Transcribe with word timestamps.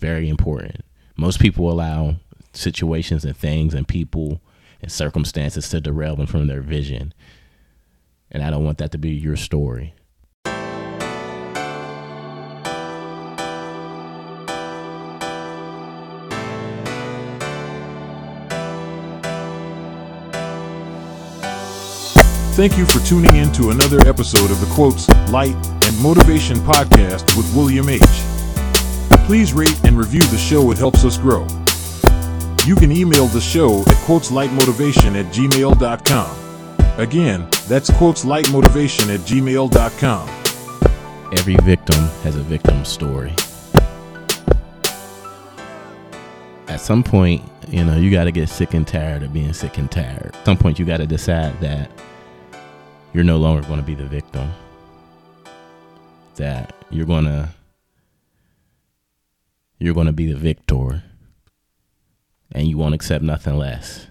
very 0.00 0.28
important. 0.28 0.84
Most 1.16 1.38
people 1.38 1.70
allow 1.70 2.16
situations 2.52 3.24
and 3.24 3.36
things 3.36 3.74
and 3.74 3.86
people 3.86 4.40
and 4.82 4.90
circumstances 4.90 5.68
to 5.68 5.80
derail 5.80 6.16
them 6.16 6.26
from 6.26 6.46
their 6.46 6.62
vision. 6.62 7.12
And 8.30 8.42
I 8.42 8.50
don't 8.50 8.64
want 8.64 8.78
that 8.78 8.92
to 8.92 8.98
be 8.98 9.10
your 9.10 9.36
story. 9.36 9.94
Thank 22.54 22.76
you 22.76 22.84
for 22.84 22.98
tuning 23.06 23.36
in 23.36 23.52
to 23.52 23.70
another 23.70 24.00
episode 24.06 24.50
of 24.50 24.60
the 24.60 24.66
Quotes, 24.74 25.08
Light, 25.30 25.54
and 25.86 25.98
Motivation 25.98 26.56
podcast 26.58 27.36
with 27.36 27.54
William 27.54 27.88
H. 27.88 28.02
Please 29.30 29.52
rate 29.52 29.84
and 29.84 29.96
review 29.96 30.22
the 30.22 30.36
show, 30.36 30.72
it 30.72 30.78
helps 30.78 31.04
us 31.04 31.16
grow. 31.16 31.42
You 32.66 32.74
can 32.74 32.90
email 32.90 33.26
the 33.26 33.40
show 33.40 33.82
at 33.82 33.94
quoteslightmotivation 34.04 35.14
at 35.14 35.32
gmail.com. 35.32 36.98
Again, 36.98 37.48
that's 37.68 37.90
quoteslightmotivation 37.90 39.14
at 39.14 39.20
gmail.com. 39.20 40.28
Every 41.32 41.54
victim 41.62 42.00
has 42.24 42.34
a 42.34 42.40
victim 42.40 42.84
story. 42.84 43.32
At 46.66 46.80
some 46.80 47.04
point, 47.04 47.40
you 47.68 47.84
know, 47.84 47.96
you 47.96 48.10
got 48.10 48.24
to 48.24 48.32
get 48.32 48.48
sick 48.48 48.74
and 48.74 48.84
tired 48.84 49.22
of 49.22 49.32
being 49.32 49.52
sick 49.52 49.78
and 49.78 49.88
tired. 49.88 50.34
At 50.34 50.44
some 50.44 50.56
point, 50.56 50.80
you 50.80 50.84
got 50.84 50.96
to 50.96 51.06
decide 51.06 51.60
that 51.60 51.88
you're 53.14 53.22
no 53.22 53.36
longer 53.36 53.64
going 53.68 53.78
to 53.78 53.86
be 53.86 53.94
the 53.94 54.06
victim. 54.06 54.50
That 56.34 56.74
you're 56.90 57.06
going 57.06 57.26
to 57.26 57.48
you're 59.80 59.94
going 59.94 60.06
to 60.06 60.12
be 60.12 60.30
the 60.30 60.38
victor 60.38 61.02
and 62.52 62.68
you 62.68 62.76
won't 62.76 62.94
accept 62.94 63.24
nothing 63.24 63.56
less. 63.56 64.06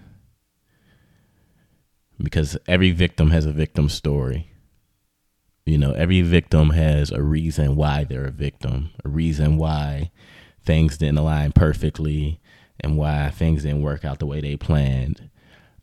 Because 2.22 2.58
every 2.68 2.92
victim 2.92 3.30
has 3.30 3.46
a 3.46 3.52
victim 3.52 3.88
story. 3.88 4.52
You 5.66 5.78
know, 5.78 5.92
every 5.92 6.22
victim 6.22 6.72
has 6.72 7.12
a 7.12 7.22
reason 7.22 7.76
why 7.76 8.04
they're 8.04 8.26
a 8.26 8.32
victim, 8.32 8.90
a 9.06 9.10
reason 9.10 9.58
why 9.58 10.12
things 10.66 10.98
didn't 10.98 11.20
align 11.20 11.52
perfectly 11.52 12.42
and 12.80 12.98
why 12.98 13.30
things 13.30 13.64
didn't 13.64 13.84
work 13.84 14.04
out 14.04 14.20
the 14.20 14.26
way 14.26 14.42
they 14.42 14.58
planned. 14.58 15.30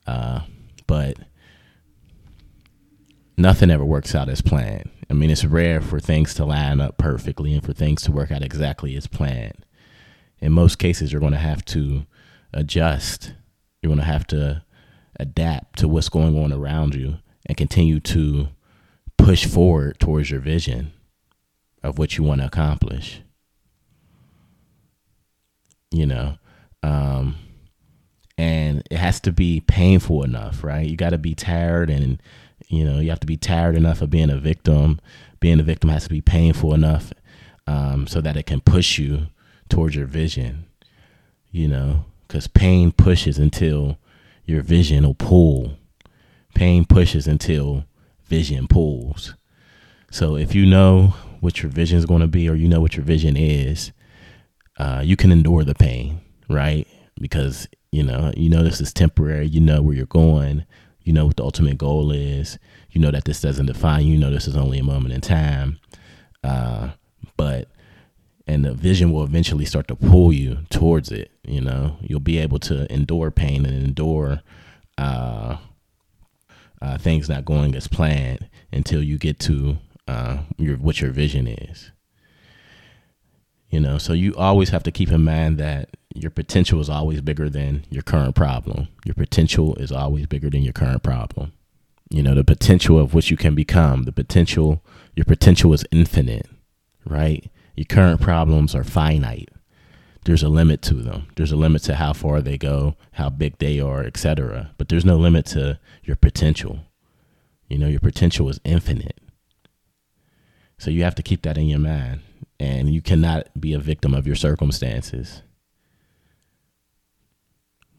Uh, 0.07 0.41
but 0.87 1.17
nothing 3.39 3.71
ever 3.71 3.85
works 3.85 4.15
out 4.15 4.29
as 4.29 4.43
planned. 4.43 4.91
I 5.09 5.15
mean, 5.15 5.31
it's 5.31 5.45
rare 5.45 5.81
for 5.81 6.01
things 6.01 6.35
to 6.35 6.45
line 6.45 6.81
up 6.81 6.99
perfectly 6.99 7.55
and 7.55 7.65
for 7.65 7.73
things 7.73 8.03
to 8.03 8.13
work 8.13 8.33
out 8.33 8.43
exactly 8.43 8.97
as 8.97 9.07
planned. 9.07 9.65
In 10.41 10.53
most 10.53 10.79
cases, 10.79 11.13
you're 11.13 11.21
going 11.21 11.33
to 11.33 11.39
have 11.39 11.65
to 11.67 12.07
adjust. 12.53 13.33
You're 13.81 13.91
going 13.91 14.01
to 14.01 14.05
have 14.05 14.27
to 14.29 14.63
adapt 15.19 15.79
to 15.79 15.89
what's 15.89 16.09
going 16.09 16.39
on 16.39 16.53
around 16.53 16.95
you 16.95 17.19
and 17.47 17.57
continue 17.57 18.01
to 18.01 18.49
push 19.17 19.47
forward 19.47 19.99
towards 19.99 20.31
your 20.31 20.41
vision 20.41 20.93
of 21.83 21.99
what 21.99 22.17
you 22.17 22.25
want 22.25 22.41
to 22.41 22.47
accomplish. 22.47 23.23
You 25.91 26.07
know, 26.07 26.39
um, 26.83 27.37
and 28.37 28.83
it 28.91 28.99
has 28.99 29.21
to 29.21 29.33
be 29.33 29.61
painful 29.61 30.23
enough, 30.23 30.63
right? 30.63 30.87
You 30.87 30.97
got 30.97 31.11
to 31.11 31.19
be 31.19 31.35
tired 31.35 31.89
and 31.89 32.21
you 32.69 32.85
know, 32.85 32.99
you 32.99 33.11
have 33.11 33.21
to 33.21 33.27
be 33.27 33.37
tired 33.37 33.77
enough 33.77 34.03
of 34.03 34.11
being 34.11 34.31
a 34.31 34.39
victim. 34.39 35.01
Being 35.41 35.61
a 35.61 35.63
victim 35.63 35.91
has 35.91 36.05
to 36.05 36.11
be 36.11 36.21
painful 36.21 36.75
enough 36.75 37.13
um, 37.67 38.07
so 38.07 38.21
that 38.21 38.37
it 38.37 38.47
can 38.47 38.61
push 38.61 38.99
you 38.99 39.29
towards 39.69 39.95
your 39.95 40.07
vision, 40.07 40.67
you 41.51 41.69
know, 41.69 42.05
because 42.27 42.47
pain 42.47 42.93
pushes 42.93 43.39
until 43.39 43.99
your 44.45 44.63
vision 44.63 45.05
will 45.05 45.15
pull. 45.15 45.77
Pain 46.55 46.85
pushes 46.85 47.27
until 47.27 47.85
vision 48.25 48.67
pulls. 48.67 49.35
So 50.11 50.37
if 50.37 50.55
you 50.55 50.67
know 50.67 51.15
what 51.41 51.63
your 51.63 51.71
vision 51.71 51.99
is 51.99 52.07
going 52.07 52.23
to 52.23 52.27
be 52.27 52.49
or 52.49 52.55
you 52.55 52.69
know 52.69 52.81
what 52.81 52.97
your 52.97 53.05
vision 53.05 53.37
is, 53.37 53.93
uh, 54.79 55.03
you 55.05 55.17
can 55.17 55.33
endure 55.33 55.65
the 55.65 55.75
pain, 55.75 56.21
right? 56.49 56.87
Because, 57.21 57.69
you 57.93 58.03
know, 58.03 58.33
you 58.37 58.49
know 58.49 58.63
this 58.63 58.81
is 58.81 58.93
temporary, 58.93 59.47
you 59.47 59.61
know 59.61 59.83
where 59.83 59.95
you're 59.95 60.07
going 60.07 60.65
you 61.07 61.13
know 61.13 61.25
what 61.25 61.37
the 61.37 61.45
ultimate 61.45 61.79
goal 61.79 62.11
is. 62.11 62.59
You 62.91 63.01
know 63.01 63.13
that 63.13 63.25
this 63.25 63.41
doesn't 63.41 63.67
define 63.67 64.05
you. 64.05 64.15
You 64.15 64.19
know 64.19 64.31
this 64.31 64.49
is 64.49 64.57
only 64.57 64.81
a 64.81 64.83
moment 64.83 65.15
in 65.15 65.21
time. 65.21 65.79
Uh, 66.43 66.91
but 67.37 67.69
and 68.47 68.65
the 68.65 68.73
vision 68.73 69.11
will 69.11 69.25
eventually 69.25 69.65
start 69.65 69.89
to 69.89 69.97
pull 69.97 70.33
you 70.33 70.59
towards 70.71 71.11
it. 71.11 71.31
You 71.43 71.61
know, 71.61 71.97
you'll 72.01 72.21
be 72.21 72.39
able 72.39 72.59
to 72.61 72.91
endure 72.93 73.31
pain 73.31 73.67
and 73.67 73.83
endure 73.83 74.41
uh, 74.99 75.57
uh, 76.81 76.99
things 76.99 77.29
not 77.29 77.45
going 77.45 77.75
as 77.75 77.89
planned 77.89 78.49
until 78.73 79.03
you 79.03 79.19
get 79.19 79.39
to 79.41 79.79
uh, 80.07 80.39
your 80.57 80.77
what 80.77 81.01
your 81.01 81.11
vision 81.11 81.47
is. 81.47 81.91
You 83.69 83.81
know, 83.81 83.99
so 83.99 84.13
you 84.13 84.35
always 84.37 84.71
have 84.71 84.85
to 84.85 84.93
keep 84.93 85.11
in 85.11 85.25
mind 85.25 85.59
that 85.59 85.91
your 86.15 86.31
potential 86.31 86.81
is 86.81 86.89
always 86.89 87.21
bigger 87.21 87.51
than 87.51 87.85
your 87.91 88.03
current 88.03 88.35
problem. 88.35 88.89
Your 89.05 89.15
potential 89.15 89.75
is 89.75 89.91
always 89.91 90.27
bigger 90.27 90.49
than 90.49 90.63
your 90.63 90.73
current 90.73 91.03
problem. 91.03 91.53
You 92.09 92.23
know, 92.23 92.35
the 92.35 92.45
potential 92.45 92.99
of 92.99 93.13
what 93.13 93.31
you 93.31 93.37
can 93.37 93.57
become, 93.57 94.05
the 94.05 94.13
potential, 94.13 94.85
your 95.17 95.25
potential 95.25 95.73
is 95.73 95.85
infinite, 95.91 96.47
right? 97.05 97.51
Your 97.77 97.85
current 97.85 98.21
problems 98.21 98.75
are 98.75 98.85
finite. 98.85 99.51
There's 100.25 100.43
a 100.43 100.49
limit 100.49 100.83
to 100.83 100.95
them. 100.95 101.29
There's 101.37 101.53
a 101.53 101.57
limit 101.57 101.83
to 101.85 101.95
how 101.95 102.13
far 102.13 102.41
they 102.41 102.59
go, 102.59 102.97
how 103.13 103.29
big 103.31 103.59
they 103.59 103.79
are, 103.79 104.03
etc. 104.03 104.73
But 104.77 104.89
there's 104.89 105.05
no 105.05 105.17
limit 105.17 105.47
to 105.47 105.79
your 106.03 106.17
potential. 106.17 106.81
You 107.69 107.79
know, 107.79 107.87
your 107.87 108.01
potential 108.01 108.49
is 108.49 108.61
infinite. 108.65 109.21
So 110.79 110.91
you 110.91 111.05
have 111.05 111.15
to 111.17 111.23
keep 111.23 111.43
that 111.43 111.59
in 111.59 111.67
your 111.67 111.79
mind. 111.79 112.23
And 112.59 112.93
you 112.93 113.03
cannot 113.03 113.61
be 113.61 113.73
a 113.75 113.79
victim 113.79 114.15
of 114.15 114.27
your 114.27 114.37
circumstances. 114.37 115.43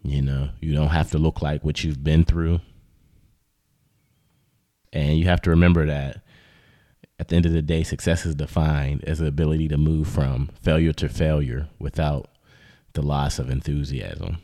You 0.03 0.21
know, 0.21 0.49
you 0.59 0.73
don't 0.73 0.89
have 0.89 1.11
to 1.11 1.17
look 1.17 1.41
like 1.41 1.63
what 1.63 1.83
you've 1.83 2.03
been 2.03 2.25
through. 2.25 2.61
And 4.91 5.17
you 5.17 5.25
have 5.25 5.41
to 5.43 5.51
remember 5.51 5.85
that 5.85 6.23
at 7.19 7.29
the 7.29 7.35
end 7.35 7.45
of 7.45 7.51
the 7.51 7.61
day, 7.61 7.83
success 7.83 8.25
is 8.25 8.35
defined 8.35 9.03
as 9.05 9.19
the 9.19 9.25
ability 9.25 9.67
to 9.69 9.77
move 9.77 10.07
from 10.07 10.49
failure 10.61 10.93
to 10.93 11.09
failure 11.09 11.67
without 11.79 12.29
the 12.93 13.01
loss 13.01 13.39
of 13.39 13.49
enthusiasm. 13.49 14.37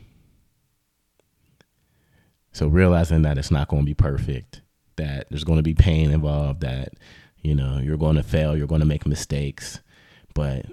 So 2.52 2.68
realizing 2.68 3.22
that 3.22 3.38
it's 3.38 3.50
not 3.50 3.68
going 3.68 3.82
to 3.82 3.86
be 3.86 3.94
perfect, 3.94 4.62
that 4.96 5.28
there's 5.28 5.44
going 5.44 5.58
to 5.58 5.62
be 5.62 5.74
pain 5.74 6.10
involved, 6.10 6.60
that 6.60 6.94
you 7.42 7.54
know 7.54 7.78
you're 7.78 7.96
going 7.96 8.16
to 8.16 8.22
fail, 8.22 8.56
you're 8.56 8.66
going 8.66 8.80
to 8.80 8.86
make 8.86 9.06
mistakes, 9.06 9.80
but 10.34 10.66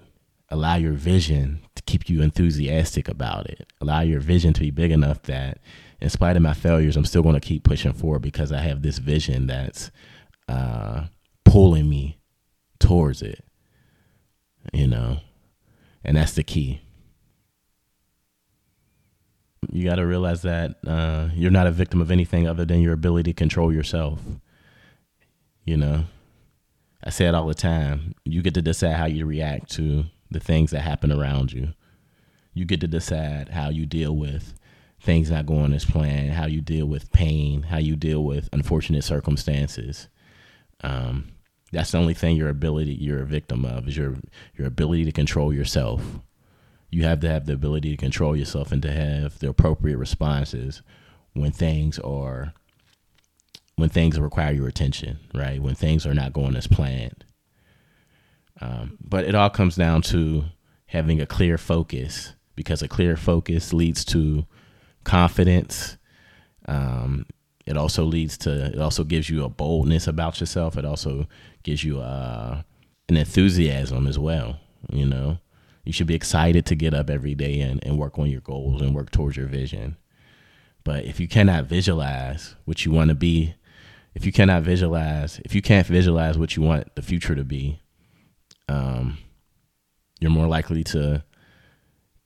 allow 0.50 0.76
your 0.76 0.94
vision 0.94 1.60
to 1.76 1.82
keep 1.84 2.10
you 2.10 2.22
enthusiastic 2.22 3.08
about 3.08 3.48
it. 3.48 3.72
Allow 3.80 4.02
your 4.02 4.20
vision 4.20 4.54
to 4.54 4.60
be 4.60 4.70
big 4.70 4.92
enough 4.92 5.24
that, 5.24 5.60
in 6.00 6.10
spite 6.10 6.36
of 6.36 6.44
my 6.44 6.54
failures, 6.54 6.98
I'm 6.98 7.06
still 7.06 7.24
going 7.24 7.36
to 7.36 7.40
keep 7.40 7.64
pushing 7.64 7.94
forward 7.94 8.22
because 8.22 8.52
I 8.52 8.62
have 8.62 8.82
this 8.82 8.98
vision 8.98 9.48
that's 9.48 9.92
uh, 10.48 11.06
pulling 11.52 11.90
me 11.90 12.18
towards 12.80 13.22
it. 13.22 13.44
You 14.72 14.88
know, 14.88 15.18
and 16.04 16.16
that's 16.16 16.34
the 16.34 16.44
key. 16.44 16.82
You 19.70 19.88
got 19.88 19.96
to 19.96 20.06
realize 20.06 20.44
that 20.44 20.76
uh, 20.88 21.30
you're 21.34 21.52
not 21.52 21.68
a 21.68 21.72
victim 21.72 22.02
of 22.02 22.10
anything 22.10 22.48
other 22.48 22.64
than 22.64 22.82
your 22.82 22.94
ability 22.94 23.34
to 23.34 23.38
control 23.38 23.74
yourself. 23.74 24.20
You 25.66 25.78
know, 25.78 26.06
I 27.04 27.10
say 27.10 27.26
it 27.26 27.36
all 27.36 27.48
the 27.48 27.54
time. 27.54 28.16
You 28.24 28.42
get 28.42 28.54
to 28.54 28.62
decide 28.62 28.96
how 28.96 29.06
you 29.06 29.26
react 29.26 29.70
to 29.72 30.06
the 30.30 30.40
things 30.40 30.72
that 30.72 30.82
happen 30.82 31.12
around 31.12 31.52
you. 31.52 31.74
You 32.54 32.66
get 32.66 32.80
to 32.82 32.88
decide 32.88 33.50
how 33.50 33.70
you 33.70 33.86
deal 33.86 34.16
with 34.16 34.54
things 35.02 35.30
not 35.30 35.48
going 35.48 35.74
as 35.74 35.86
planned, 35.86 36.32
how 36.32 36.46
you 36.46 36.62
deal 36.62 36.86
with 36.86 37.12
pain, 37.12 37.64
how 37.64 37.78
you 37.78 37.96
deal 37.96 38.24
with 38.24 38.48
unfortunate 38.54 39.04
circumstances. 39.04 40.08
Um, 40.84 41.32
that's 41.72 41.92
the 41.92 41.98
only 41.98 42.14
thing 42.14 42.36
your 42.36 42.50
ability 42.50 42.94
you're 42.94 43.22
a 43.22 43.26
victim 43.26 43.66
of 43.66 43.88
is 43.88 43.98
your 43.98 44.16
your 44.56 44.68
ability 44.68 45.06
to 45.06 45.12
control 45.12 45.54
yourself. 45.54 46.04
You 46.90 47.04
have 47.04 47.22
to 47.22 47.30
have 47.30 47.46
the 47.46 47.54
ability 47.54 47.92
to 47.92 47.98
control 47.98 48.36
yourself 48.36 48.72
and 48.72 48.82
to 48.82 48.92
have 48.92 49.40
the 49.40 49.50
appropriate 49.50 49.98
responses 49.98 50.82
when 51.34 51.52
things 51.52 51.98
are 52.00 52.54
when 53.76 53.90
things 53.90 54.20
require 54.20 54.52
your 54.52 54.68
attention, 54.68 55.20
right? 55.34 55.62
When 55.62 55.76
things 55.76 56.06
are 56.06 56.14
not 56.14 56.34
going 56.34 56.56
as 56.56 56.68
planned. 56.68 57.26
Um, 58.60 58.98
but 59.02 59.26
it 59.26 59.34
all 59.34 59.50
comes 59.50 59.76
down 59.76 60.04
to 60.04 60.46
having 60.88 61.20
a 61.20 61.26
clear 61.26 61.58
focus 61.58 62.34
because 62.56 62.82
a 62.82 62.88
clear 62.88 63.16
focus 63.16 63.74
leads 63.74 64.06
to 64.06 64.46
confidence. 65.04 65.98
Um, 66.68 67.26
it 67.66 67.78
also 67.78 68.04
leads 68.04 68.38
to, 68.40 68.66
it 68.74 68.80
also 68.80 69.04
gives 69.04 69.30
you 69.30 69.44
a 69.44 69.50
boldness 69.50 70.08
about 70.08 70.40
yourself. 70.40 70.78
It 70.78 70.86
also 70.86 71.28
gives 71.64 71.84
you 71.84 72.00
uh, 72.02 72.62
an 73.08 73.18
enthusiasm 73.18 74.08
as 74.08 74.18
well. 74.18 74.60
You 74.92 75.06
know, 75.06 75.38
You 75.84 75.94
should 75.94 76.08
be 76.08 76.16
excited 76.16 76.66
to 76.68 76.76
get 76.76 76.94
up 76.94 77.10
every 77.10 77.34
day 77.34 77.60
and, 77.62 77.84
and 77.84 77.98
work 77.98 78.20
on 78.20 78.30
your 78.30 78.42
goals 78.42 78.82
and 78.82 78.94
work 78.94 79.12
towards 79.12 79.36
your 79.38 79.48
vision. 79.48 79.98
But 80.84 81.06
if 81.06 81.20
you 81.20 81.28
cannot 81.28 81.66
visualize 81.66 82.56
what 82.66 82.86
you 82.86 82.92
want 82.92 83.10
to 83.10 83.16
be, 83.16 83.56
if 84.14 84.26
you 84.26 84.32
cannot 84.32 84.64
visualize, 84.64 85.40
if 85.46 85.56
you 85.56 85.62
can't 85.62 85.88
visualize 85.88 86.38
what 86.38 86.56
you 86.56 86.62
want 86.62 86.96
the 86.96 87.02
future 87.02 87.36
to 87.36 87.44
be, 87.44 87.80
um, 88.68 89.18
you're 90.20 90.32
more 90.32 90.48
likely 90.48 90.84
to 90.86 91.24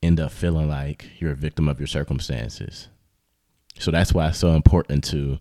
end 0.01 0.19
up 0.19 0.31
feeling 0.31 0.67
like 0.67 1.09
you're 1.19 1.31
a 1.31 1.35
victim 1.35 1.67
of 1.67 1.79
your 1.79 1.87
circumstances. 1.87 2.89
So 3.79 3.91
that's 3.91 4.13
why 4.13 4.29
it's 4.29 4.37
so 4.37 4.51
important 4.51 5.03
to 5.05 5.39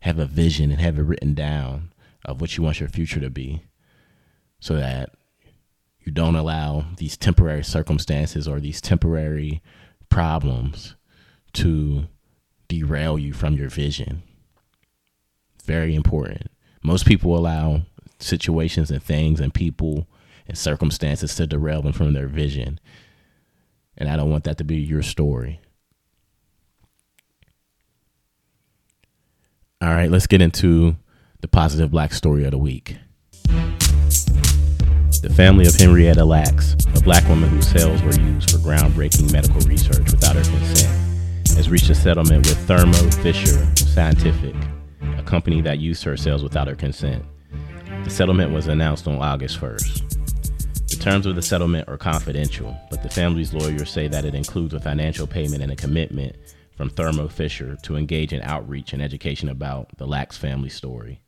have 0.00 0.18
a 0.18 0.26
vision 0.26 0.70
and 0.70 0.80
have 0.80 0.98
it 0.98 1.02
written 1.02 1.34
down 1.34 1.92
of 2.24 2.40
what 2.40 2.56
you 2.56 2.62
want 2.62 2.80
your 2.80 2.88
future 2.88 3.20
to 3.20 3.30
be 3.30 3.62
so 4.58 4.74
that 4.76 5.10
you 6.00 6.12
don't 6.12 6.34
allow 6.34 6.86
these 6.96 7.16
temporary 7.16 7.64
circumstances 7.64 8.48
or 8.48 8.60
these 8.60 8.80
temporary 8.80 9.62
problems 10.08 10.96
to 11.52 12.06
derail 12.68 13.18
you 13.18 13.32
from 13.32 13.54
your 13.54 13.68
vision. 13.68 14.22
Very 15.64 15.94
important. 15.94 16.48
Most 16.82 17.06
people 17.06 17.36
allow 17.36 17.82
situations 18.18 18.90
and 18.90 19.02
things 19.02 19.40
and 19.40 19.52
people 19.52 20.08
and 20.48 20.56
circumstances 20.56 21.34
to 21.36 21.46
derail 21.46 21.82
them 21.82 21.92
from 21.92 22.12
their 22.12 22.26
vision. 22.26 22.80
And 23.96 24.08
I 24.08 24.16
don't 24.16 24.30
want 24.30 24.44
that 24.44 24.58
to 24.58 24.64
be 24.64 24.76
your 24.76 25.02
story. 25.02 25.60
All 29.82 29.88
right, 29.88 30.10
let's 30.10 30.26
get 30.26 30.42
into 30.42 30.94
the 31.40 31.48
positive 31.48 31.90
black 31.90 32.12
story 32.12 32.44
of 32.44 32.50
the 32.50 32.58
week. 32.58 32.98
The 35.22 35.32
family 35.34 35.66
of 35.66 35.74
Henrietta 35.74 36.22
Lacks, 36.22 36.76
a 36.94 37.00
black 37.00 37.26
woman 37.30 37.48
whose 37.48 37.66
cells 37.66 38.02
were 38.02 38.12
used 38.12 38.50
for 38.50 38.58
groundbreaking 38.58 39.32
medical 39.32 39.62
research 39.62 40.12
without 40.12 40.36
her 40.36 40.42
consent, 40.42 41.56
has 41.56 41.70
reached 41.70 41.88
a 41.88 41.94
settlement 41.94 42.46
with 42.46 42.58
Thermo 42.66 43.10
Fisher 43.22 43.74
Scientific, 43.74 44.54
a 45.16 45.22
company 45.22 45.62
that 45.62 45.78
used 45.78 46.04
her 46.04 46.14
cells 46.14 46.42
without 46.42 46.68
her 46.68 46.76
consent. 46.76 47.24
The 48.04 48.10
settlement 48.10 48.52
was 48.52 48.66
announced 48.66 49.08
on 49.08 49.14
August 49.14 49.58
1st. 49.58 50.88
The 50.90 50.96
terms 50.96 51.24
of 51.24 51.36
the 51.36 51.42
settlement 51.42 51.88
are 51.88 51.96
confidential, 51.96 52.76
but 52.90 53.02
the 53.02 53.08
family's 53.08 53.54
lawyers 53.54 53.88
say 53.88 54.08
that 54.08 54.26
it 54.26 54.34
includes 54.34 54.74
a 54.74 54.80
financial 54.80 55.26
payment 55.26 55.62
and 55.62 55.72
a 55.72 55.76
commitment 55.76 56.36
from 56.80 56.88
Thermo 56.88 57.28
Fisher 57.28 57.76
to 57.82 57.94
engage 57.94 58.32
in 58.32 58.40
outreach 58.40 58.94
and 58.94 59.02
education 59.02 59.50
about 59.50 59.90
the 59.98 60.06
Lacks 60.06 60.38
family 60.38 60.70
story. 60.70 61.20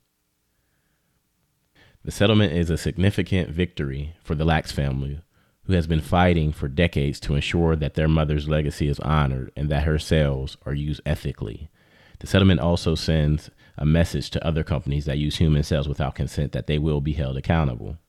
The 2.03 2.09
settlement 2.09 2.53
is 2.53 2.71
a 2.71 2.77
significant 2.77 3.51
victory 3.51 4.15
for 4.23 4.33
the 4.33 4.45
Lacks 4.45 4.71
family, 4.71 5.21
who 5.65 5.73
has 5.73 5.85
been 5.85 6.01
fighting 6.01 6.53
for 6.53 6.67
decades 6.67 7.19
to 7.19 7.35
ensure 7.35 7.75
that 7.75 7.93
their 7.93 8.07
mother's 8.07 8.49
legacy 8.49 8.87
is 8.87 8.99
honored 9.01 9.51
and 9.55 9.69
that 9.69 9.83
her 9.83 9.99
cells 9.99 10.57
are 10.65 10.73
used 10.73 11.01
ethically. 11.05 11.69
The 12.17 12.25
settlement 12.25 12.59
also 12.59 12.95
sends 12.95 13.51
a 13.77 13.85
message 13.85 14.31
to 14.31 14.43
other 14.43 14.63
companies 14.63 15.05
that 15.05 15.19
use 15.19 15.35
human 15.35 15.61
cells 15.61 15.87
without 15.87 16.15
consent 16.15 16.53
that 16.53 16.65
they 16.65 16.79
will 16.79 16.99
be 16.99 17.13
held 17.13 17.37
accountable. 17.37 17.99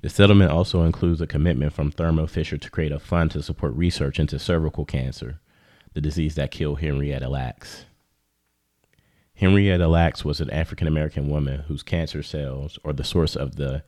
The 0.00 0.08
settlement 0.08 0.52
also 0.52 0.84
includes 0.84 1.20
a 1.20 1.26
commitment 1.26 1.72
from 1.72 1.90
Thermo 1.90 2.26
Fisher 2.26 2.56
to 2.56 2.70
create 2.70 2.92
a 2.92 3.00
fund 3.00 3.32
to 3.32 3.42
support 3.42 3.74
research 3.74 4.20
into 4.20 4.38
cervical 4.38 4.84
cancer, 4.84 5.40
the 5.94 6.00
disease 6.00 6.36
that 6.36 6.52
killed 6.52 6.80
Henrietta 6.80 7.28
Lacks. 7.28 7.86
Henrietta 9.34 9.88
Lacks 9.88 10.24
was 10.24 10.40
an 10.40 10.50
African 10.50 10.86
American 10.86 11.28
woman 11.28 11.60
whose 11.62 11.82
cancer 11.82 12.22
cells 12.22 12.78
are 12.84 12.92
the 12.92 13.02
source 13.02 13.34
of 13.34 13.56
the 13.56 13.82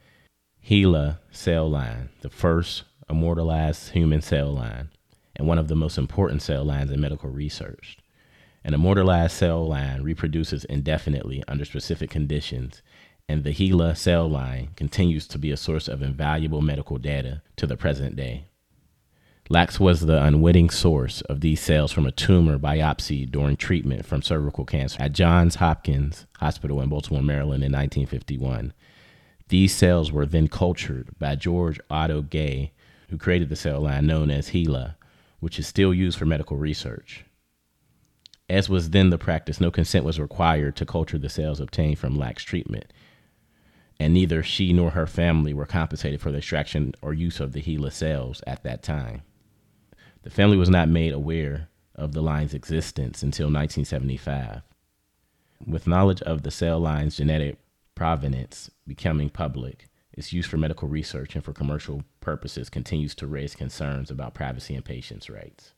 HeLa 0.65 1.21
cell 1.31 1.71
line, 1.71 2.09
the 2.23 2.29
first 2.29 2.85
immortalized 3.09 3.91
human 3.91 4.21
cell 4.21 4.53
line, 4.53 4.91
and 5.37 5.47
one 5.47 5.59
of 5.59 5.69
the 5.69 5.77
most 5.77 5.97
important 5.97 6.43
cell 6.43 6.65
lines 6.65 6.91
in 6.91 7.01
medical 7.01 7.31
research. 7.31 7.99
An 8.65 8.75
immortalized 8.75 9.33
cell 9.33 9.67
line 9.67 10.03
reproduces 10.03 10.65
indefinitely 10.65 11.43
under 11.47 11.65
specific 11.65 12.11
conditions 12.11 12.83
and 13.31 13.45
the 13.45 13.53
HeLa 13.53 13.97
cell 13.97 14.29
line 14.29 14.71
continues 14.75 15.29
to 15.29 15.39
be 15.39 15.53
a 15.53 15.57
source 15.57 15.87
of 15.87 16.03
invaluable 16.03 16.63
medical 16.63 16.99
data 16.99 17.43
to 17.55 17.65
the 17.65 17.77
present 17.77 18.17
day. 18.17 18.47
Lacks 19.49 19.79
was 19.79 20.01
the 20.01 20.21
unwitting 20.21 20.69
source 20.69 21.21
of 21.23 21.41
these 21.41 21.61
cells 21.61 21.93
from 21.93 22.07
a 22.07 22.13
tumor 22.13 22.59
biopsy 22.59 23.31
during 23.31 23.57
treatment 23.57 24.05
from 24.05 24.21
cervical 24.21 24.65
cancer 24.65 25.01
at 25.01 25.13
Johns 25.13 25.57
Hopkins 25.57 26.27
Hospital 26.39 26.81
in 26.81 26.89
Baltimore, 26.89 27.23
Maryland 27.23 27.63
in 27.63 27.71
1951. 27.71 28.73
These 29.49 29.75
cells 29.75 30.11
were 30.11 30.27
then 30.27 30.49
cultured 30.49 31.17
by 31.21 31.37
George 31.37 31.79
Otto 31.89 32.23
Gey, 32.23 32.73
who 33.11 33.17
created 33.17 33.49
the 33.49 33.55
cell 33.55 33.81
line 33.81 34.09
known 34.09 34.33
as 34.33 34.49
HeLa, 34.49 34.97
which 35.39 35.57
is 35.57 35.69
still 35.69 35.95
used 35.95 36.19
for 36.19 36.27
medical 36.27 36.57
research. 36.57 37.25
As 38.49 38.69
was 38.69 38.91
then 38.91 39.11
the 39.11 39.19
practice, 39.19 39.61
no 39.61 39.71
consent 39.71 40.05
was 40.05 40.19
required 40.19 40.75
to 40.77 40.85
culture 40.85 41.19
the 41.19 41.29
cells 41.29 41.61
obtained 41.61 42.01
from 42.01 42.17
Lacks 42.17 42.43
treatment 42.43 42.93
and 44.01 44.15
neither 44.15 44.43
she 44.43 44.73
nor 44.73 44.91
her 44.93 45.07
family 45.07 45.53
were 45.53 45.67
compensated 45.67 46.23
for 46.23 46.33
the 46.33 46.39
extraction 46.39 46.95
or 47.03 47.13
use 47.13 47.39
of 47.39 47.53
the 47.53 47.61
HeLa 47.61 47.93
cells 47.93 48.43
at 48.47 48.63
that 48.63 48.83
time. 48.83 49.21
The 50.23 50.31
family 50.31 50.57
was 50.57 50.71
not 50.71 50.89
made 50.89 51.13
aware 51.13 51.69
of 51.95 52.13
the 52.13 52.23
line's 52.23 52.55
existence 52.55 53.23
until 53.23 53.49
1975. 53.49 54.63
With 55.67 55.87
knowledge 55.87 56.23
of 56.23 56.43
the 56.43 56.51
cell 56.51 56.81
line's 56.81 57.19
genetic 57.19 57.59
provenance 57.95 58.71
becoming 58.87 59.29
public, 59.29 59.91
its 60.15 60.33
use 60.33 60.47
for 60.47 60.57
medical 60.57 60.89
research 60.89 61.35
and 61.35 61.45
for 61.45 61.53
commercial 61.53 62.03
purposes 62.21 62.71
continues 62.71 63.15
to 63.17 63.27
raise 63.27 63.55
concerns 63.55 64.11
about 64.11 64.33
privacy 64.33 64.75
and 64.75 64.85
patients' 64.85 65.29
rights. 65.29 65.75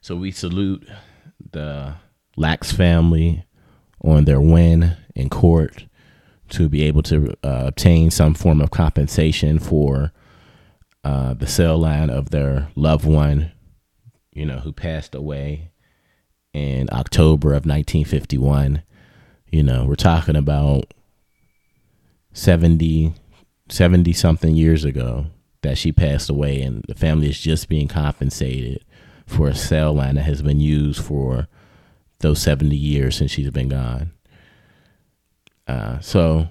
So 0.00 0.14
we 0.14 0.30
salute 0.30 0.88
the 1.50 1.96
Lacks 2.36 2.70
family 2.70 3.44
on 4.00 4.24
their 4.24 4.40
win 4.40 4.96
in 5.16 5.28
court 5.28 5.86
to 6.50 6.68
be 6.68 6.82
able 6.82 7.02
to 7.02 7.36
uh, 7.42 7.64
obtain 7.66 8.10
some 8.10 8.34
form 8.34 8.60
of 8.60 8.70
compensation 8.70 9.58
for 9.58 10.12
uh, 11.04 11.34
the 11.34 11.46
cell 11.46 11.78
line 11.78 12.10
of 12.10 12.30
their 12.30 12.68
loved 12.74 13.04
one, 13.04 13.52
you 14.32 14.44
know, 14.44 14.58
who 14.58 14.72
passed 14.72 15.14
away 15.14 15.70
in 16.52 16.88
October 16.92 17.48
of 17.48 17.66
1951. 17.66 18.82
You 19.50 19.62
know, 19.62 19.84
we're 19.86 19.94
talking 19.94 20.36
about 20.36 20.94
70, 22.32 23.14
70 23.68 24.12
something 24.12 24.54
years 24.54 24.84
ago 24.84 25.26
that 25.62 25.78
she 25.78 25.92
passed 25.92 26.30
away, 26.30 26.60
and 26.62 26.84
the 26.88 26.94
family 26.94 27.28
is 27.28 27.40
just 27.40 27.68
being 27.68 27.88
compensated 27.88 28.84
for 29.26 29.48
a 29.48 29.54
cell 29.54 29.94
line 29.94 30.14
that 30.14 30.22
has 30.22 30.42
been 30.42 30.60
used 30.60 31.02
for 31.02 31.48
those 32.20 32.40
70 32.40 32.74
years 32.74 33.16
since 33.16 33.32
she's 33.32 33.50
been 33.50 33.68
gone. 33.68 34.12
Uh, 35.66 35.98
so 36.00 36.48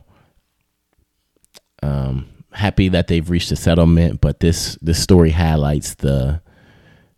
um, 1.81 2.27
happy 2.51 2.89
that 2.89 3.07
they've 3.07 3.29
reached 3.29 3.51
a 3.51 3.55
settlement, 3.55 4.22
but 4.22 4.39
this 4.39 4.77
this 4.81 5.01
story 5.01 5.31
highlights 5.31 5.95
the 5.95 6.41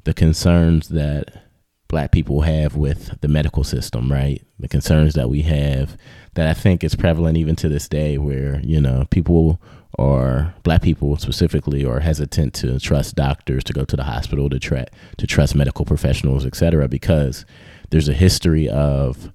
the 0.04 0.14
concerns 0.14 0.90
that 0.90 1.44
black 1.88 2.12
people 2.12 2.42
have 2.42 2.76
with 2.76 3.20
the 3.22 3.28
medical 3.28 3.64
system, 3.64 4.12
right? 4.12 4.46
The 4.60 4.68
concerns 4.68 5.14
that 5.14 5.30
we 5.30 5.44
have 5.44 5.98
that 6.34 6.48
I 6.48 6.54
think 6.54 6.84
is 6.84 6.96
prevalent 6.96 7.38
even 7.38 7.56
to 7.58 7.70
this 7.70 7.88
day 7.88 8.18
where, 8.18 8.60
you 8.62 8.82
know, 8.82 9.06
people 9.10 9.62
or 9.98 10.54
black 10.64 10.82
people 10.82 11.18
specifically 11.18 11.86
are 11.86 12.02
hesitant 12.02 12.54
to 12.56 12.80
trust 12.80 13.16
doctors, 13.16 13.64
to 13.64 13.74
go 13.74 13.86
to 13.86 13.96
the 13.96 14.04
hospital, 14.04 14.50
to 14.50 14.60
try 14.60 14.86
to 15.18 15.28
trust 15.28 15.56
medical 15.56 15.86
professionals, 15.86 16.46
et 16.46 16.56
cetera, 16.56 16.88
because 16.88 17.46
there's 17.90 18.10
a 18.10 18.14
history 18.14 18.68
of 18.70 19.32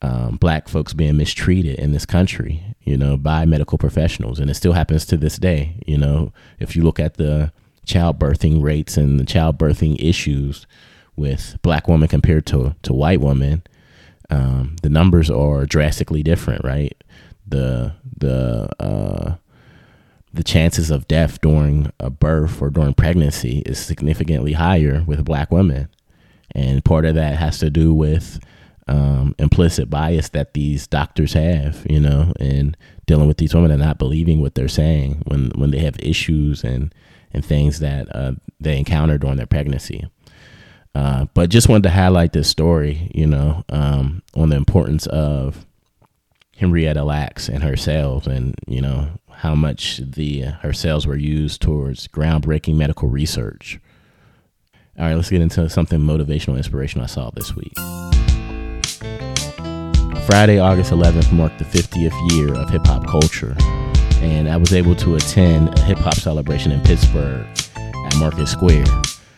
um, 0.00 0.36
black 0.36 0.68
folks 0.68 0.92
being 0.92 1.16
mistreated 1.16 1.78
in 1.78 1.92
this 1.92 2.06
country, 2.06 2.62
you 2.82 2.96
know, 2.96 3.16
by 3.16 3.44
medical 3.44 3.78
professionals. 3.78 4.38
And 4.38 4.50
it 4.50 4.54
still 4.54 4.72
happens 4.72 5.04
to 5.06 5.16
this 5.16 5.38
day. 5.38 5.76
You 5.86 5.98
know, 5.98 6.32
if 6.58 6.76
you 6.76 6.82
look 6.82 7.00
at 7.00 7.14
the 7.14 7.52
childbirthing 7.86 8.62
rates 8.62 8.96
and 8.96 9.18
the 9.18 9.24
childbirthing 9.24 9.96
issues 9.98 10.66
with 11.16 11.56
black 11.62 11.88
women 11.88 12.08
compared 12.08 12.46
to, 12.46 12.76
to 12.82 12.92
white 12.92 13.20
women, 13.20 13.62
um, 14.30 14.76
the 14.82 14.90
numbers 14.90 15.30
are 15.30 15.66
drastically 15.66 16.22
different, 16.22 16.64
right? 16.64 16.96
The, 17.46 17.94
the, 18.16 18.68
uh, 18.78 19.36
the 20.32 20.44
chances 20.44 20.90
of 20.90 21.08
death 21.08 21.40
during 21.40 21.90
a 21.98 22.10
birth 22.10 22.62
or 22.62 22.70
during 22.70 22.94
pregnancy 22.94 23.60
is 23.66 23.78
significantly 23.78 24.52
higher 24.52 25.02
with 25.06 25.24
black 25.24 25.50
women. 25.50 25.88
And 26.54 26.84
part 26.84 27.04
of 27.04 27.14
that 27.14 27.38
has 27.38 27.58
to 27.58 27.70
do 27.70 27.92
with 27.92 28.38
um, 28.88 29.34
implicit 29.38 29.90
bias 29.90 30.30
that 30.30 30.54
these 30.54 30.86
doctors 30.86 31.34
have, 31.34 31.86
you 31.88 32.00
know, 32.00 32.32
and 32.40 32.76
dealing 33.06 33.28
with 33.28 33.36
these 33.36 33.54
women 33.54 33.70
and 33.70 33.80
not 33.80 33.98
believing 33.98 34.40
what 34.40 34.54
they're 34.54 34.68
saying 34.68 35.22
when 35.26 35.50
when 35.56 35.70
they 35.70 35.78
have 35.78 35.96
issues 36.00 36.64
and 36.64 36.94
and 37.32 37.44
things 37.44 37.80
that 37.80 38.08
uh, 38.14 38.32
they 38.58 38.78
encounter 38.78 39.18
during 39.18 39.36
their 39.36 39.46
pregnancy. 39.46 40.08
Uh, 40.94 41.26
but 41.34 41.50
just 41.50 41.68
wanted 41.68 41.82
to 41.82 41.90
highlight 41.90 42.32
this 42.32 42.48
story, 42.48 43.10
you 43.14 43.26
know, 43.26 43.64
um, 43.68 44.22
on 44.34 44.48
the 44.48 44.56
importance 44.56 45.06
of 45.06 45.66
Henrietta 46.56 47.04
Lacks 47.04 47.48
and 47.48 47.62
her 47.62 47.76
cells, 47.76 48.26
and 48.26 48.54
you 48.66 48.80
know 48.80 49.08
how 49.30 49.54
much 49.54 49.98
the 49.98 50.40
her 50.62 50.72
sales 50.72 51.06
were 51.06 51.16
used 51.16 51.60
towards 51.60 52.08
groundbreaking 52.08 52.74
medical 52.74 53.08
research. 53.08 53.78
All 54.98 55.04
right, 55.04 55.14
let's 55.14 55.30
get 55.30 55.42
into 55.42 55.68
something 55.70 56.00
motivational, 56.00 56.56
inspirational 56.56 57.04
I 57.04 57.08
saw 57.08 57.30
this 57.30 57.54
week. 57.54 57.74
Friday, 60.28 60.58
August 60.58 60.92
11th 60.92 61.32
marked 61.32 61.58
the 61.58 61.64
50th 61.64 62.12
year 62.32 62.52
of 62.52 62.68
hip 62.68 62.86
hop 62.86 63.06
culture, 63.06 63.56
and 64.20 64.46
I 64.46 64.58
was 64.58 64.74
able 64.74 64.94
to 64.96 65.14
attend 65.14 65.78
a 65.78 65.82
hip 65.84 65.96
hop 65.96 66.16
celebration 66.16 66.70
in 66.70 66.82
Pittsburgh 66.82 67.46
at 67.74 68.14
Market 68.18 68.46
Square. 68.46 68.84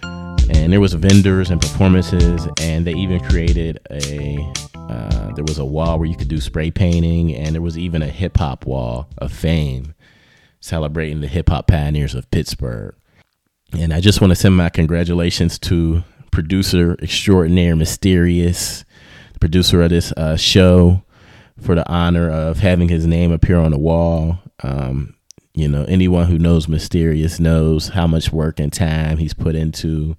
And 0.02 0.73
there 0.73 0.80
was 0.80 0.94
vendors 0.94 1.52
and 1.52 1.61
performances, 1.61 2.49
and 2.61 2.85
they 2.85 2.94
even 2.94 3.20
created 3.20 3.78
a 3.88 4.52
uh, 4.75 5.32
there 5.35 5.44
was 5.44 5.61
a 5.61 5.64
wall 5.64 5.97
where 6.00 6.09
you 6.09 6.16
could 6.16 6.26
do 6.26 6.40
spray 6.40 6.73
painting, 6.73 7.37
and 7.37 7.54
there 7.54 7.62
was 7.62 7.78
even 7.78 8.02
a 8.02 8.09
hip 8.09 8.38
hop 8.38 8.66
wall 8.66 9.09
of 9.18 9.32
fame 9.32 9.94
celebrating 10.59 11.20
the 11.20 11.28
hip 11.28 11.50
hop 11.50 11.68
pioneers 11.68 12.16
of 12.16 12.28
Pittsburgh. 12.32 12.97
And 13.78 13.94
I 13.94 14.00
just 14.00 14.20
want 14.20 14.32
to 14.32 14.35
send 14.35 14.56
my 14.56 14.70
congratulations 14.70 15.56
to 15.61 16.02
producer 16.32 16.97
extraordinaire, 17.00 17.76
mysterious, 17.76 18.85
producer 19.40 19.82
of 19.82 19.90
this 19.90 20.12
uh, 20.12 20.37
show, 20.37 21.02
for 21.61 21.75
the 21.75 21.88
honor 21.90 22.30
of 22.30 22.59
having 22.59 22.88
his 22.88 23.06
name 23.06 23.32
appear 23.32 23.59
on 23.59 23.70
the 23.70 23.78
wall. 23.78 24.38
Um, 24.62 25.14
you 25.54 25.68
know, 25.68 25.85
anyone 25.85 26.26
who 26.26 26.38
knows 26.38 26.68
Mysterious 26.68 27.40
knows 27.40 27.88
how 27.88 28.06
much 28.06 28.32
work 28.32 28.61
and 28.61 28.73
time 28.73 29.18
he's 29.18 29.35
put 29.35 29.54
into 29.54 30.16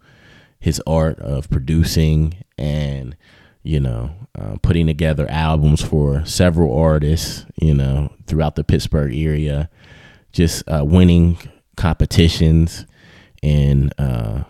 his 0.60 0.82
art 0.86 1.18
of 1.20 1.50
producing 1.50 2.36
and 2.58 3.16
you 3.64 3.80
know, 3.80 4.12
uh, 4.40 4.56
putting 4.62 4.88
together 4.88 5.30
albums 5.30 5.82
for 5.82 6.26
several 6.26 6.76
artists, 6.76 7.46
you 7.62 7.74
know, 7.74 8.12
throughout 8.26 8.56
the 8.56 8.64
Pittsburgh 8.64 9.16
area, 9.16 9.70
just 10.32 10.64
uh, 10.68 10.84
winning 10.84 11.38
competitions 11.78 12.86
and 13.44 13.94
uh, 13.98 14.44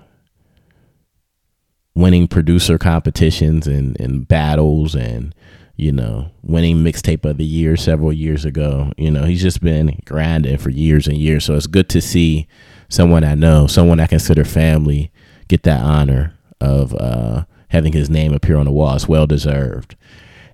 winning 1.94 2.28
producer 2.28 2.78
competitions 2.78 3.68
and, 3.68 4.00
and 4.00 4.28
battles 4.28 4.96
and, 4.96 5.36
you 5.76 5.92
know, 5.92 6.32
winning 6.42 6.78
mixtape 6.78 7.26
of 7.26 7.38
the 7.38 7.46
year 7.46 7.76
several 7.76 8.14
years 8.14 8.46
ago. 8.46 8.92
You 8.98 9.12
know, 9.12 9.24
he's 9.24 9.42
just 9.42 9.62
been 9.62 10.00
grinding 10.06 10.58
for 10.58 10.70
years 10.70 11.08
and 11.08 11.18
years. 11.18 11.46
So 11.46 11.56
it's 11.56 11.68
good 11.68 11.90
to 11.90 12.02
see 12.02 12.48
someone 12.90 13.24
I 13.24 13.36
know, 13.36 13.68
someone 13.68 14.00
I 14.00 14.08
consider 14.08 14.46
family, 14.46 15.12
get 15.48 15.64
that 15.64 15.82
honor 15.82 16.36
of, 16.60 16.96
uh, 16.96 17.46
having 17.70 17.94
his 17.94 18.10
name 18.10 18.34
appear 18.34 18.58
on 18.58 18.66
the 18.66 18.72
wall. 18.72 18.96
It's 18.96 19.08
well 19.08 19.28
deserved. 19.28 19.96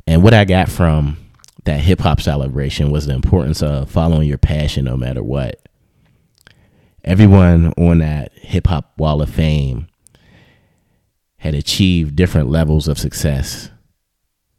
And 0.05 0.23
what 0.23 0.33
I 0.33 0.45
got 0.45 0.69
from 0.69 1.17
that 1.65 1.81
hip 1.81 1.99
hop 1.99 2.21
celebration 2.21 2.91
was 2.91 3.05
the 3.05 3.13
importance 3.13 3.61
of 3.61 3.91
following 3.91 4.27
your 4.27 4.37
passion 4.37 4.85
no 4.85 4.95
matter 4.95 5.21
what. 5.21 5.59
Everyone 7.03 7.73
on 7.77 7.99
that 7.99 8.33
hip 8.33 8.67
hop 8.67 8.93
wall 8.97 9.21
of 9.21 9.29
fame 9.29 9.87
had 11.37 11.53
achieved 11.53 12.15
different 12.15 12.49
levels 12.49 12.87
of 12.87 12.97
success, 12.97 13.69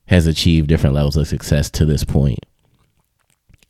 has 0.07 0.27
achieved 0.27 0.69
different 0.69 0.95
levels 0.95 1.17
of 1.17 1.27
success 1.27 1.71
to 1.71 1.85
this 1.85 2.05
point. 2.05 2.47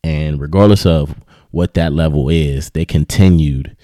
And 0.04 0.40
regardless 0.40 0.86
of 0.86 1.14
what 1.50 1.74
that 1.74 1.92
level 1.92 2.28
is, 2.28 2.70
they 2.70 2.84
continued 2.84 3.76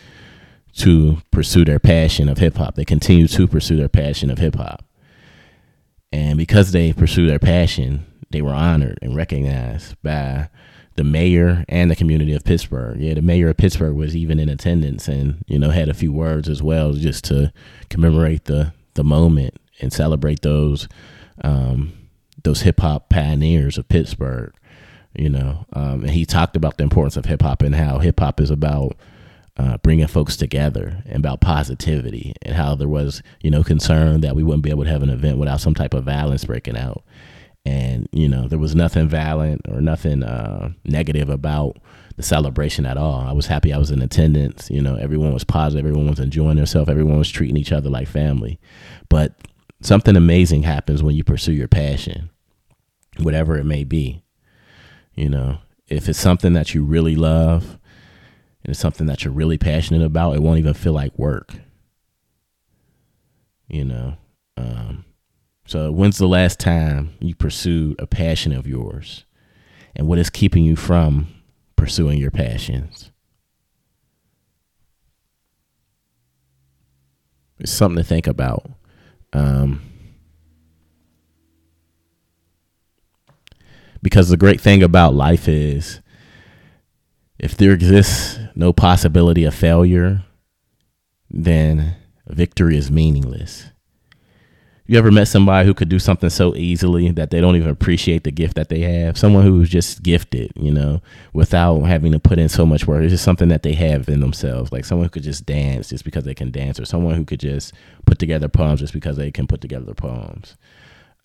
to 0.77 1.19
pursue 1.31 1.65
their 1.65 1.79
passion 1.79 2.29
of 2.29 2.39
hip 2.39 2.57
hop. 2.57 2.75
They 2.75 2.85
continue 2.85 3.29
to 3.29 3.47
pursue 3.47 3.77
their 3.77 3.89
passion 3.89 4.31
of 4.31 4.39
hip 4.39 4.57
hop. 4.57 4.85
And 6.13 6.39
because 6.39 6.73
they 6.73 6.93
pursued 6.93 7.31
their 7.31 7.39
passion, 7.39 8.07
they 8.31 8.43
were 8.43 8.55
honored 8.55 8.99
and 9.03 9.17
recognized 9.17 9.97
by 10.03 10.49
the 10.97 11.05
mayor 11.05 11.65
and 11.69 11.91
the 11.91 11.97
community 11.97 12.35
of 12.35 12.45
Pittsburgh. 12.45 13.01
Yeah, 13.01 13.15
the 13.15 13.23
mayor 13.23 13.49
of 13.49 13.57
Pittsburgh 13.57 13.97
was 13.97 14.15
even 14.15 14.39
in 14.39 14.49
attendance 14.49 15.09
and, 15.09 15.45
you 15.47 15.59
know, 15.59 15.71
had 15.71 15.89
a 15.89 15.95
few 15.95 16.13
words 16.13 16.49
as 16.49 16.63
well 16.63 16.93
just 16.93 17.25
to 17.25 17.53
commemorate 17.91 18.45
the, 18.45 18.73
the 18.95 19.05
moment 19.05 19.57
and 19.81 19.93
celebrate 19.93 20.43
those 20.43 20.89
um, 21.43 21.93
those 22.43 22.63
hip 22.63 22.81
hop 22.81 23.09
pioneers 23.09 23.79
of 23.79 23.89
Pittsburgh. 23.89 24.53
You 25.17 25.29
know, 25.29 25.65
um, 25.73 26.03
and 26.03 26.11
he 26.11 26.25
talked 26.25 26.57
about 26.57 26.77
the 26.77 26.83
importance 26.83 27.17
of 27.17 27.27
hip 27.27 27.43
hop 27.43 27.63
and 27.63 27.75
how 27.75 28.01
hip 28.01 28.19
hop 28.19 28.41
is 28.41 28.51
about 28.51 28.97
uh, 29.57 29.79
bringing 29.79 30.09
folks 30.09 30.37
together 30.37 31.03
and 31.07 31.17
about 31.17 31.41
positivity 31.41 32.35
and 32.43 32.57
how 32.57 32.75
there 32.75 32.89
was, 32.89 33.23
you 33.41 33.51
know, 33.51 33.63
concern 33.63 34.21
that 34.23 34.35
we 34.35 34.43
wouldn't 34.43 34.65
be 34.65 34.71
able 34.71 34.83
to 34.83 34.91
have 34.91 35.03
an 35.05 35.11
event 35.11 35.39
without 35.39 35.61
some 35.61 35.75
type 35.75 35.95
of 35.95 36.05
violence 36.05 36.45
breaking 36.45 36.77
out. 36.77 37.05
And, 37.67 38.09
you 38.13 38.29
know, 38.29 38.47
there 38.47 38.59
was 38.59 38.75
nothing 38.75 39.09
violent 39.09 39.63
or 39.69 39.81
nothing 39.81 40.23
uh, 40.23 40.71
negative 40.85 41.31
about 41.31 41.79
the 42.17 42.23
celebration 42.23 42.85
at 42.85 42.99
all. 42.99 43.21
I 43.21 43.33
was 43.33 43.47
happy 43.47 43.73
I 43.73 43.79
was 43.79 43.91
in 43.91 44.03
attendance. 44.03 44.71
You 44.71 44.83
know, 44.83 44.97
everyone 44.97 45.33
was 45.33 45.45
positive, 45.45 45.87
everyone 45.87 46.11
was 46.11 46.21
enjoying 46.21 46.57
themselves, 46.57 46.91
everyone 46.91 47.19
was 47.19 47.31
treating 47.31 47.57
each 47.57 47.73
other 47.73 47.89
like 47.89 48.07
family. 48.07 48.61
But 49.09 49.35
something 49.81 50.15
amazing 50.15 50.65
happens 50.65 51.03
when 51.03 51.17
you 51.17 51.25
pursue 51.25 51.53
your 51.53 51.69
passion, 51.69 52.31
whatever 53.19 53.57
it 53.57 53.65
may 53.65 53.85
be. 53.85 54.23
You 55.15 55.31
know, 55.31 55.59
if 55.89 56.09
it's 56.09 56.19
something 56.19 56.53
that 56.53 56.75
you 56.75 56.85
really 56.85 57.17
love, 57.17 57.79
and 58.63 58.71
it's 58.71 58.81
something 58.81 59.07
that 59.07 59.25
you're 59.25 59.33
really 59.33 59.59
passionate 59.59 60.03
about, 60.03 60.35
it 60.35 60.43
won't 60.43 60.59
even 60.59 60.75
feel 60.75 60.93
like 60.93 61.19
work. 61.19 61.55
You 63.69 63.85
know, 63.85 64.17
um, 64.57 65.05
so 65.67 65.91
when's 65.91 66.19
the 66.19 66.29
last 66.29 66.61
time 66.61 67.15
you 67.21 67.35
pursued 67.35 67.97
a 67.99 68.07
passion 68.07 68.53
of 68.53 68.67
yours, 68.67 69.25
and 69.97 70.07
what 70.07 70.19
is 70.19 70.31
keeping 70.31 70.65
you 70.65 70.77
from 70.77 71.29
pursuing 71.77 72.19
your 72.19 72.31
passions? 72.31 73.11
It's 77.59 77.73
something 77.73 78.03
to 78.03 78.07
think 78.07 78.27
about. 78.27 78.69
Um, 79.33 79.81
because 84.03 84.29
the 84.29 84.37
great 84.37 84.61
thing 84.61 84.83
about 84.83 85.15
life 85.15 85.49
is 85.49 86.01
if 87.39 87.57
there 87.57 87.73
exists 87.73 88.39
no 88.55 88.73
possibility 88.73 89.45
of 89.45 89.55
failure, 89.55 90.25
then 91.31 91.97
victory 92.27 92.77
is 92.77 92.91
meaningless. 92.91 93.71
You 94.87 94.99
ever 94.99 95.11
met 95.11 95.29
somebody 95.29 95.67
who 95.67 95.73
could 95.73 95.89
do 95.89 95.99
something 95.99 96.29
so 96.29 96.55
easily 96.55 97.11
that 97.11 97.31
they 97.31 97.41
don't 97.41 97.57
even 97.57 97.71
appreciate 97.71 98.25
the 98.25 98.31
gift 98.31 98.55
that 98.57 98.69
they 98.69 98.81
have? 98.81 99.17
Someone 99.17 99.43
who's 99.43 99.71
just 99.71 100.03
gifted, 100.03 100.53
you 100.57 100.71
know, 100.71 101.01
without 101.33 101.81
having 101.85 102.13
to 102.13 102.19
put 102.21 102.39
in 102.39 102.51
so 102.51 102.67
much 102.67 102.87
work. 102.87 103.03
It's 103.03 103.13
just 103.13 103.25
something 103.25 103.49
that 103.49 103.63
they 103.63 103.73
have 103.73 104.11
in 104.11 104.21
themselves. 104.21 104.73
Like 104.73 104.85
someone 104.85 105.07
who 105.07 105.11
could 105.11 105.23
just 105.23 105.47
dance 105.47 105.89
just 105.89 106.05
because 106.05 106.25
they 106.25 106.35
can 106.35 106.51
dance, 106.51 106.79
or 106.79 106.85
someone 106.85 107.15
who 107.15 107.25
could 107.25 107.41
just 107.41 107.73
put 108.05 108.19
together 108.19 108.47
poems 108.47 108.81
just 108.81 108.93
because 108.93 109.17
they 109.17 109.31
can 109.31 109.47
put 109.47 109.63
together 109.63 109.95
poems. 109.95 110.55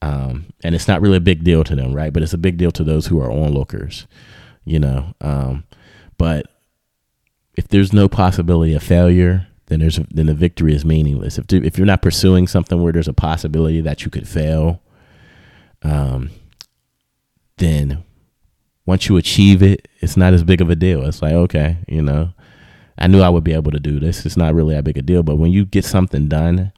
Um, 0.01 0.45
and 0.63 0.73
it's 0.73 0.87
not 0.87 1.01
really 1.01 1.17
a 1.17 1.21
big 1.21 1.43
deal 1.43 1.65
to 1.65 1.75
them, 1.75 1.93
right? 1.93 2.13
But 2.13 2.23
it's 2.23 2.33
a 2.33 2.37
big 2.37 2.55
deal 2.55 2.71
to 2.71 2.85
those 2.85 3.07
who 3.07 3.19
are 3.19 3.29
onlookers, 3.29 4.07
you 4.63 4.79
know. 4.79 5.13
Um, 5.19 5.65
but 6.17 6.45
if 7.55 7.67
there's 7.67 7.91
no 7.91 8.07
possibility 8.07 8.73
of 8.73 8.81
failure, 8.81 9.48
then 9.69 9.79
there's 9.79 9.99
then 10.11 10.25
the 10.25 10.33
victory 10.33 10.75
is 10.75 10.83
meaningless. 10.83 11.37
If 11.37 11.51
if 11.53 11.77
you're 11.77 11.87
not 11.87 12.01
pursuing 12.01 12.47
something 12.47 12.81
where 12.81 12.91
there's 12.91 13.07
a 13.07 13.13
possibility 13.13 13.81
that 13.81 14.03
you 14.03 14.11
could 14.11 14.27
fail, 14.27 14.81
um, 15.83 16.31
then 17.57 18.03
once 18.85 19.07
you 19.07 19.17
achieve 19.17 19.61
it, 19.61 19.87
it's 19.99 20.17
not 20.17 20.33
as 20.33 20.43
big 20.43 20.61
of 20.61 20.69
a 20.69 20.75
deal. 20.75 21.05
It's 21.05 21.21
like 21.21 21.33
okay, 21.33 21.77
you 21.87 22.01
know, 22.01 22.33
I 22.97 23.07
knew 23.07 23.21
I 23.21 23.29
would 23.29 23.43
be 23.43 23.53
able 23.53 23.71
to 23.71 23.79
do 23.79 23.99
this. 23.99 24.25
It's 24.25 24.37
not 24.37 24.53
really 24.53 24.75
that 24.75 24.83
big 24.83 24.97
a 24.97 25.01
deal. 25.01 25.23
But 25.23 25.37
when 25.37 25.51
you 25.51 25.65
get 25.65 25.85
something 25.85 26.27
done 26.27 26.73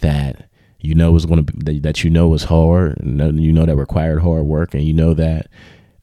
that 0.00 0.48
you 0.80 0.94
know 0.94 1.14
is 1.16 1.26
going 1.26 1.44
to 1.44 1.80
that 1.80 2.02
you 2.02 2.10
know 2.10 2.32
is 2.34 2.44
hard, 2.44 2.98
and 2.98 3.40
you 3.40 3.52
know 3.52 3.66
that 3.66 3.76
required 3.76 4.22
hard 4.22 4.44
work, 4.44 4.74
and 4.74 4.84
you 4.84 4.94
know 4.94 5.12
that 5.14 5.48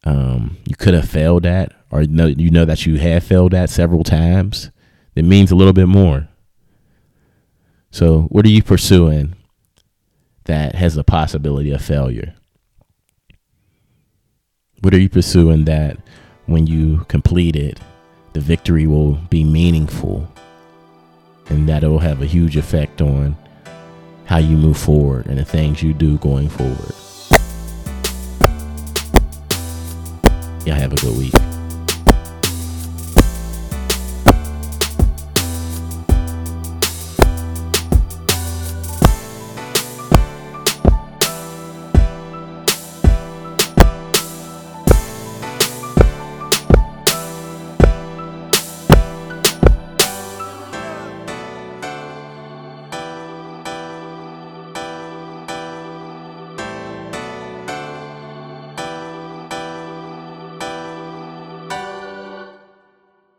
um, 0.04 0.58
you 0.68 0.76
could 0.76 0.94
have 0.94 1.10
failed 1.10 1.46
at, 1.46 1.74
or 1.90 2.02
you 2.02 2.08
know, 2.08 2.28
you 2.28 2.52
know 2.52 2.66
that 2.66 2.86
you 2.86 3.00
have 3.00 3.24
failed 3.24 3.54
at 3.54 3.70
several 3.70 4.04
times, 4.04 4.70
it 5.16 5.26
means 5.26 5.52
a 5.52 5.56
little 5.56 5.74
bit 5.74 5.88
more. 5.88 6.28
So, 7.92 8.22
what 8.24 8.46
are 8.46 8.50
you 8.50 8.64
pursuing 8.64 9.36
that 10.46 10.76
has 10.76 10.96
the 10.96 11.04
possibility 11.04 11.72
of 11.72 11.82
failure? 11.82 12.34
What 14.82 14.94
are 14.94 15.00
you 15.00 15.10
pursuing 15.10 15.66
that 15.66 15.98
when 16.48 16.68
you 16.68 17.06
complete 17.08 17.56
it, 17.56 17.80
the 18.34 18.40
victory 18.40 18.88
will 18.88 19.14
be 19.30 19.44
meaningful 19.44 20.28
and 21.50 21.70
that 21.70 21.84
it 21.84 21.88
will 21.88 22.00
have 22.00 22.22
a 22.22 22.26
huge 22.26 22.58
effect 22.58 23.02
on 23.02 23.38
how 24.26 24.38
you 24.38 24.58
move 24.58 24.78
forward 24.78 25.28
and 25.28 25.38
the 25.38 25.46
things 25.46 25.84
you 25.84 25.94
do 25.94 26.18
going 26.18 26.50
forward? 26.50 26.96
Y'all 30.66 30.76
have 30.76 30.94
a 30.94 30.96
good 30.96 31.18
week. 31.18 31.53